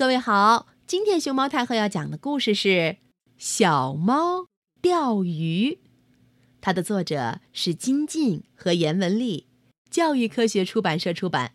[0.00, 2.68] 各位好，今天熊猫太后要讲的故事是
[3.36, 4.46] 《小猫
[4.80, 5.72] 钓鱼》，
[6.62, 9.46] 它的作者是金靖和严文丽，
[9.90, 11.52] 教育科学出版社出版。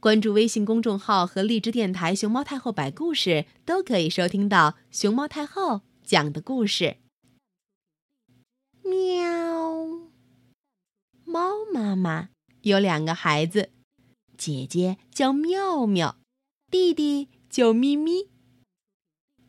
[0.00, 6.96] 关注微信公众号和荔枝电台“熊猫太后摆故事”，都可以收听到熊猫太后讲的故事。
[8.82, 10.10] 喵，
[11.24, 12.30] 猫妈妈
[12.62, 13.70] 有两个孩子，
[14.36, 16.16] 姐姐叫妙妙，
[16.68, 17.28] 弟弟。
[17.52, 18.30] 叫咪咪。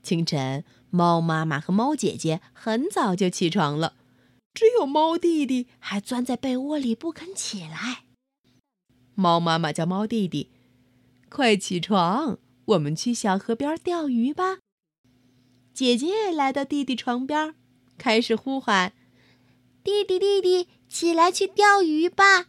[0.04, 3.96] 清晨，猫妈妈和猫姐姐很早就起床了，
[4.54, 8.04] 只有猫弟弟还钻在被窝里不肯起来。
[9.16, 10.50] 猫妈妈叫猫弟弟
[11.30, 14.60] ：“快起床，我们去小河边钓鱼吧。”
[15.74, 17.56] 姐姐来到弟弟床边，
[17.98, 18.92] 开始呼喊
[19.82, 22.48] ：“弟弟，弟弟，起来去钓鱼吧！”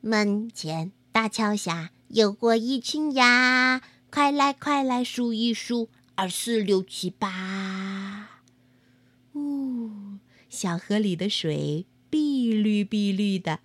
[0.00, 1.90] 门前大桥下。
[2.12, 3.80] 游过一群鸭，
[4.10, 8.42] 快来快来数一数，二四六七八。
[9.32, 10.18] 呜，
[10.50, 13.60] 小河里的水碧绿碧绿的，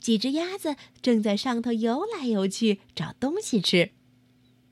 [0.00, 3.90] 几只鸭子正在上头游来游去找东西吃。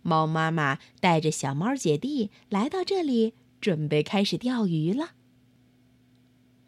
[0.00, 5.10] 猫妈妈带着小猫姐弟来到这里，准备开始钓鱼了。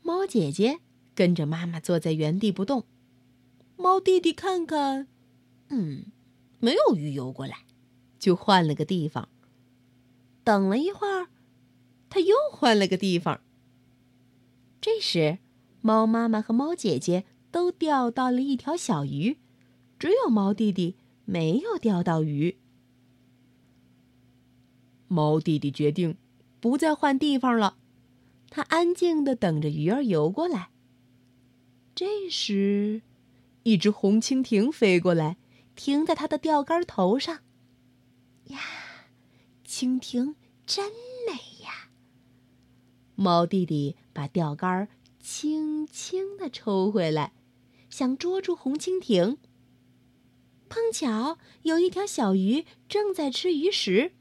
[0.03, 0.81] 猫姐姐
[1.15, 2.85] 跟着妈妈坐在原地不动，
[3.79, 5.09] 猫弟弟看看，
[5.71, 6.05] 嗯。
[6.61, 7.65] 没有鱼游过来，
[8.19, 9.29] 就换了个地方。
[10.45, 11.29] 等了一会儿，
[12.09, 13.41] 他又换了个地方。
[14.81, 15.39] 这时，
[15.81, 19.39] 猫妈妈和猫姐姐都钓到了一条小鱼，
[19.99, 22.57] 只有猫弟弟没有钓到鱼。
[25.09, 26.17] 猫弟弟决定
[26.61, 27.77] 不再换地方了，
[28.49, 30.71] 他安静的等着鱼儿游过来。
[31.95, 33.03] 这时，
[33.65, 35.37] 一只红蜻蜓飞过来。
[35.83, 37.39] 停在他的钓竿头上，
[38.49, 38.61] 呀，
[39.67, 40.37] 蜻蜓
[40.67, 40.93] 真
[41.27, 41.33] 美
[41.65, 41.89] 呀！
[43.15, 44.89] 猫弟弟把钓竿
[45.21, 47.33] 轻轻的抽回来，
[47.89, 49.39] 想捉住红蜻蜓。
[50.69, 54.13] 碰巧有一条小鱼正在吃鱼食，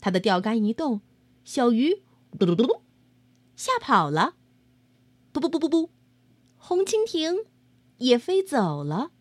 [0.00, 1.00] 他的钓竿一动，
[1.44, 2.02] 小鱼
[2.36, 2.82] 嘟嘟嘟嘟
[3.54, 4.34] 吓跑了。
[5.30, 5.90] 不不不不不，
[6.56, 7.46] 红蜻蜓
[7.98, 9.12] 也飞走了。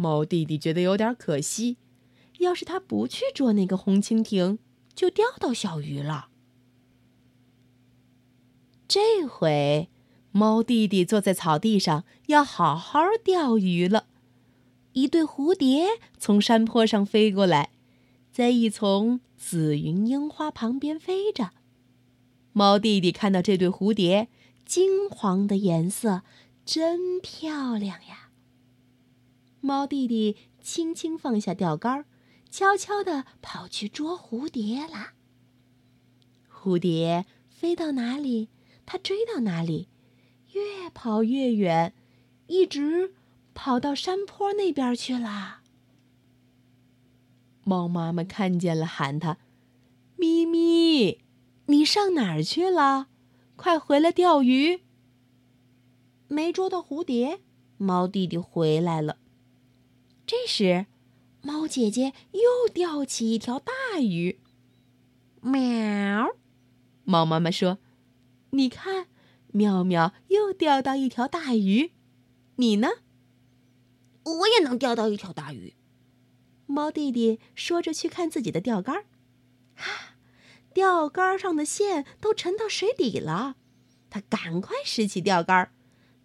[0.00, 1.76] 猫弟弟觉得有点可惜，
[2.38, 4.58] 要是他不去捉那个红蜻蜓，
[4.94, 6.28] 就钓到小鱼了。
[8.88, 9.90] 这回，
[10.32, 14.06] 猫弟弟坐在草地上，要好好钓鱼了。
[14.94, 17.68] 一对蝴蝶从山坡上飞过来，
[18.32, 21.50] 在一丛紫云樱花旁边飞着。
[22.54, 24.28] 猫弟弟看到这对蝴蝶，
[24.64, 26.22] 金黄的颜色
[26.64, 28.29] 真漂亮呀。
[29.60, 32.04] 猫弟弟轻轻放下钓竿，
[32.50, 35.14] 悄悄地跑去捉蝴蝶啦。
[36.50, 38.48] 蝴蝶飞到哪里，
[38.84, 39.88] 它追到哪里，
[40.52, 41.94] 越跑越远，
[42.46, 43.14] 一直
[43.54, 45.60] 跑到山坡那边去了。
[47.64, 49.36] 猫妈妈看见了，喊它
[50.16, 51.20] ：“咪咪，
[51.66, 53.08] 你上哪儿去了？
[53.56, 54.80] 快回来钓鱼！”
[56.28, 57.40] 没捉到蝴蝶，
[57.76, 59.18] 猫弟弟回来了。
[60.30, 60.86] 这时，
[61.42, 64.38] 猫姐姐又钓起一条大鱼。
[65.40, 66.36] 喵！
[67.02, 67.78] 猫妈妈说
[68.50, 69.08] ：“你看，
[69.48, 71.90] 妙妙又钓到一条大鱼，
[72.54, 72.90] 你呢？”
[74.22, 75.74] 我也能钓到一条大鱼。
[76.66, 79.06] 猫弟弟说着，去看自己的钓竿。
[79.74, 80.14] 哈，
[80.72, 83.56] 钓竿上的线都沉到水底了。
[84.08, 85.72] 他赶快拾起钓竿，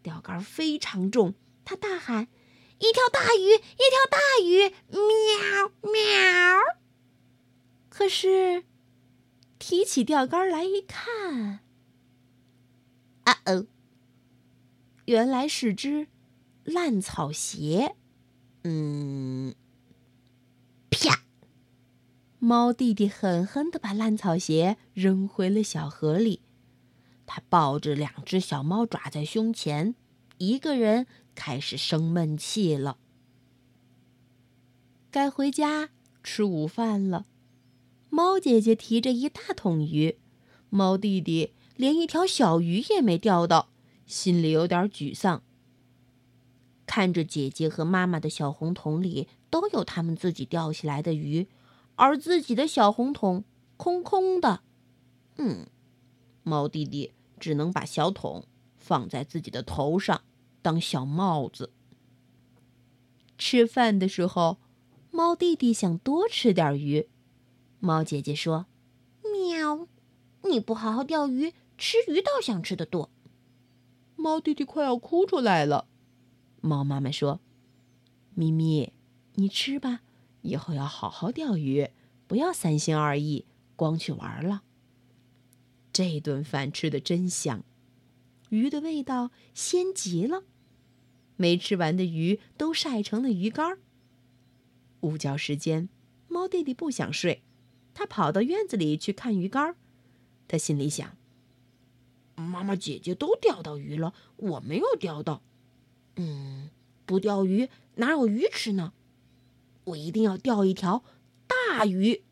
[0.04, 1.34] 钓竿非常重，
[1.64, 2.28] 他大喊。
[2.80, 6.62] 一条大鱼，一条大鱼，喵喵。
[7.90, 8.66] 可是，
[9.58, 11.62] 提起钓竿来一看，
[13.24, 13.68] 啊哦，
[15.06, 16.08] 原来是只
[16.66, 17.96] 烂草鞋。
[18.64, 19.56] 嗯，
[20.90, 21.24] 啪！
[22.40, 26.41] 猫弟弟狠狠的把烂草鞋扔回了小河里。
[27.26, 29.96] 他抱着两只小猫爪在胸前，
[30.38, 31.08] 一个人。
[31.35, 32.97] 开始生闷气了，
[35.11, 35.91] 该回家
[36.23, 37.26] 吃午饭了。
[38.09, 40.17] 猫姐姐提着一大桶鱼，
[40.70, 43.70] 猫弟弟连一条小鱼也没钓到，
[44.05, 45.43] 心里有点沮丧。
[46.85, 51.47] 看着姐姐和妈妈的小红桶里都有他们自己钓起来的鱼，
[51.96, 53.43] 而自己的小红桶
[53.76, 54.61] 空空的。
[55.38, 55.67] 嗯，
[56.43, 58.46] 猫弟弟只能把小桶
[58.78, 60.22] 放在自己的头上。
[60.66, 61.72] 当小帽子。
[63.38, 64.58] 吃饭的时候，
[65.12, 67.08] 猫弟弟想多吃点鱼。
[67.79, 68.66] 猫姐姐说
[69.22, 69.88] ：“喵，
[70.50, 73.12] 你不好好钓鱼，吃鱼倒想吃的多。”
[74.17, 75.88] 猫弟弟快要哭出来了。
[76.62, 77.40] 猫妈妈说
[78.34, 78.91] ：“咪咪，
[79.35, 80.02] 你吃吧，
[80.41, 81.91] 以后要好好钓鱼，
[82.26, 83.46] 不要三心二意，
[83.76, 84.64] 光去玩了。”
[85.94, 87.64] 这顿饭吃的真香，
[88.50, 90.41] 鱼的味道鲜极了，
[91.35, 93.79] 没吃完的鱼都晒成了鱼干儿。
[95.02, 95.90] 午觉时间，
[96.28, 97.43] 猫弟弟不想睡，
[97.93, 99.76] 他跑到院子里去看鱼干儿。
[100.47, 101.17] 他心里想
[102.35, 105.41] ：“妈妈、姐姐都钓到鱼了，我没有钓到。
[106.16, 106.70] 嗯，
[107.05, 108.93] 不钓鱼哪有鱼吃呢？
[109.85, 111.03] 我一定要钓一条
[111.47, 112.23] 大鱼。”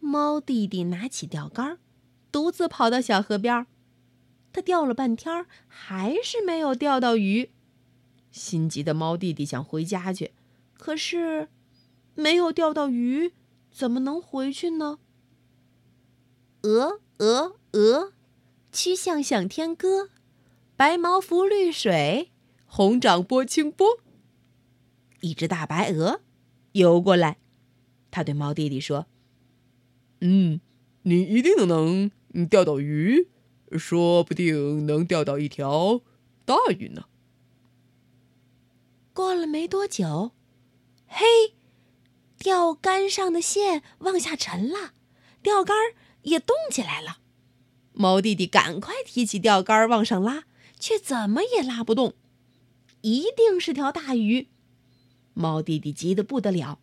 [0.00, 1.78] 猫弟弟拿起钓竿，
[2.30, 3.66] 独自跑到小河边
[4.54, 4.56] 儿。
[4.56, 7.50] 他钓了半天，还是没有钓到鱼。
[8.30, 10.30] 心急的猫弟弟想回家去。
[10.78, 11.48] 可是，
[12.14, 13.32] 没有钓到鱼，
[13.72, 15.00] 怎么能回去呢？
[16.62, 18.12] 鹅鹅鹅，
[18.70, 20.10] 曲项向天歌，
[20.76, 22.30] 白毛浮绿水，
[22.64, 23.98] 红掌拨清波。
[25.20, 26.20] 一只大白鹅
[26.72, 27.38] 游过来，
[28.12, 29.06] 他对猫弟弟说
[30.20, 30.60] ：“嗯，
[31.02, 32.10] 你一定能
[32.48, 33.28] 钓到鱼，
[33.78, 36.00] 说不定能钓到一条
[36.44, 37.06] 大鱼呢。”
[39.12, 40.32] 过了没多久。
[41.06, 41.54] 嘿，
[42.38, 44.94] 钓竿上的线往下沉了，
[45.42, 45.76] 钓竿
[46.22, 47.18] 也动起来了。
[47.92, 50.44] 猫弟弟赶快提起钓竿往上拉，
[50.80, 52.14] 却怎么也拉不动。
[53.02, 54.48] 一定是条大鱼。
[55.34, 56.80] 猫弟弟急得不得了。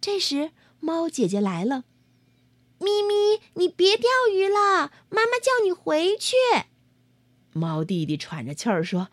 [0.00, 0.50] 这时，
[0.80, 1.84] 猫姐姐来了
[2.78, 6.36] ：“咪咪，你别钓鱼了，妈妈叫你回去。”
[7.52, 9.08] 猫弟弟喘着气儿说：“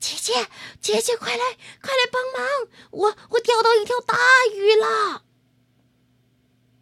[0.00, 0.48] 姐姐，
[0.80, 2.68] 姐姐，快来，快来帮忙！
[2.90, 4.16] 我我钓到一条大
[4.52, 5.24] 鱼了。”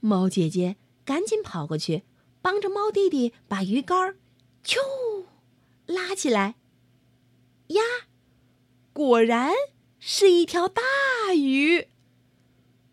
[0.00, 2.05] 猫姐姐赶紧跑过去，
[2.41, 4.17] 帮着猫弟弟把鱼竿儿
[4.64, 4.79] 啾
[5.85, 6.55] 拉起来。
[7.69, 7.82] 呀，
[8.94, 9.53] 果然
[9.99, 10.82] 是一条大
[11.35, 11.88] 鱼！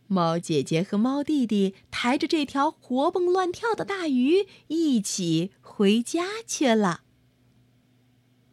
[0.08, 7.02] 猫姐姐和猫弟弟抬着这条活蹦乱跳的大鱼一起回家去了。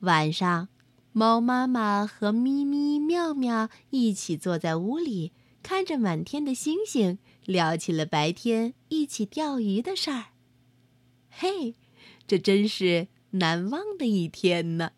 [0.01, 0.69] 晚上，
[1.13, 10.27] 猫妈妈和咪咪、妙妙一起坐在屋里，看着满天的星星，聊起了白天一起钓鱼的事儿。
[11.31, 11.77] 嘿，
[12.27, 14.93] 这真是难忘的一天呢。